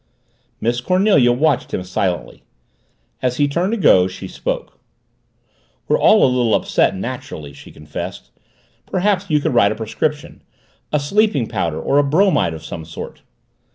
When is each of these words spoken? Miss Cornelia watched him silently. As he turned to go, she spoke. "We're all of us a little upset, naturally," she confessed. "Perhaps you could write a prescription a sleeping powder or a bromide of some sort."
Miss 0.59 0.81
Cornelia 0.81 1.31
watched 1.31 1.75
him 1.75 1.83
silently. 1.83 2.41
As 3.21 3.37
he 3.37 3.47
turned 3.47 3.71
to 3.73 3.77
go, 3.77 4.07
she 4.07 4.27
spoke. 4.27 4.79
"We're 5.87 5.99
all 5.99 6.23
of 6.23 6.31
us 6.31 6.33
a 6.33 6.37
little 6.37 6.55
upset, 6.55 6.95
naturally," 6.95 7.53
she 7.53 7.71
confessed. 7.71 8.31
"Perhaps 8.87 9.29
you 9.29 9.39
could 9.39 9.53
write 9.53 9.71
a 9.71 9.75
prescription 9.75 10.41
a 10.91 10.99
sleeping 10.99 11.45
powder 11.45 11.79
or 11.79 11.99
a 11.99 12.03
bromide 12.03 12.55
of 12.55 12.65
some 12.65 12.83
sort." 12.83 13.21